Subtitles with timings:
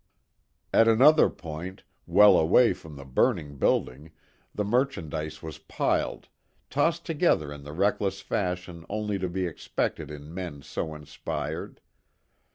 [0.73, 4.09] At another point, well away from the burning building,
[4.51, 6.27] the merchandise was piled,
[6.71, 11.81] tossed together in the reckless fashion only to be expected in men so inspired.